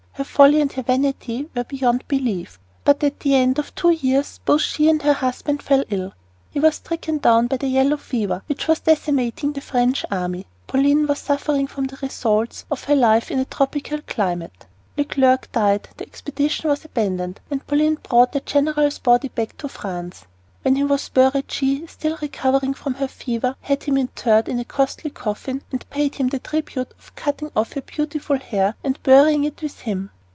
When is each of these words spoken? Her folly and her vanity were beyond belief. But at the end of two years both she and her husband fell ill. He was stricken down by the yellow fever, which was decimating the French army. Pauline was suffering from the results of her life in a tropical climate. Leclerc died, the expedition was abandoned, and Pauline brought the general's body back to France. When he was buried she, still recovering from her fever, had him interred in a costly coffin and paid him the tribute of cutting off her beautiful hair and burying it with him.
Her 0.15 0.25
folly 0.25 0.61
and 0.61 0.71
her 0.73 0.83
vanity 0.83 1.49
were 1.55 1.63
beyond 1.63 2.07
belief. 2.07 2.59
But 2.83 3.03
at 3.03 3.21
the 3.21 3.33
end 3.33 3.57
of 3.57 3.73
two 3.73 3.89
years 3.91 4.39
both 4.45 4.61
she 4.61 4.87
and 4.87 5.01
her 5.01 5.13
husband 5.13 5.63
fell 5.63 5.83
ill. 5.89 6.13
He 6.51 6.59
was 6.59 6.75
stricken 6.75 7.17
down 7.17 7.47
by 7.47 7.57
the 7.57 7.67
yellow 7.69 7.97
fever, 7.97 8.43
which 8.45 8.67
was 8.67 8.81
decimating 8.81 9.53
the 9.53 9.61
French 9.61 10.05
army. 10.11 10.45
Pauline 10.67 11.07
was 11.07 11.17
suffering 11.17 11.65
from 11.65 11.85
the 11.85 11.97
results 12.03 12.65
of 12.69 12.83
her 12.83 12.95
life 12.95 13.31
in 13.31 13.39
a 13.39 13.45
tropical 13.45 13.99
climate. 14.05 14.67
Leclerc 14.95 15.51
died, 15.53 15.87
the 15.97 16.05
expedition 16.05 16.69
was 16.69 16.85
abandoned, 16.85 17.39
and 17.49 17.65
Pauline 17.65 17.95
brought 18.03 18.31
the 18.33 18.41
general's 18.41 18.99
body 18.99 19.29
back 19.29 19.57
to 19.57 19.69
France. 19.69 20.25
When 20.63 20.75
he 20.75 20.83
was 20.83 21.09
buried 21.09 21.51
she, 21.51 21.87
still 21.87 22.19
recovering 22.21 22.75
from 22.75 22.93
her 22.95 23.07
fever, 23.07 23.55
had 23.61 23.81
him 23.85 23.97
interred 23.97 24.47
in 24.47 24.59
a 24.59 24.63
costly 24.63 25.09
coffin 25.09 25.63
and 25.71 25.89
paid 25.89 26.13
him 26.13 26.27
the 26.29 26.37
tribute 26.37 26.93
of 26.99 27.15
cutting 27.15 27.49
off 27.55 27.73
her 27.73 27.81
beautiful 27.81 28.37
hair 28.37 28.75
and 28.83 29.01
burying 29.01 29.43
it 29.43 29.59
with 29.63 29.79
him. 29.79 30.11